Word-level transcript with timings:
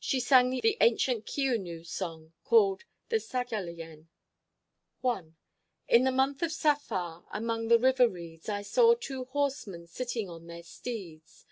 She 0.00 0.18
sang 0.18 0.48
the 0.48 0.78
ancient 0.80 1.26
Khiounnou 1.26 1.86
song 1.86 2.32
called 2.42 2.84
"The 3.10 3.16
Saghalien": 3.20 4.06
I 5.04 5.22
In 5.86 6.04
the 6.04 6.10
month 6.10 6.40
of 6.40 6.52
Saffar 6.52 7.26
Among 7.32 7.68
the 7.68 7.78
river 7.78 8.08
reeds 8.08 8.48
I 8.48 8.62
saw 8.62 8.94
two 8.94 9.24
horsemen 9.26 9.84
_Sitting 9.86 10.26
on 10.30 10.46
their 10.46 10.62
steeds. 10.62 11.44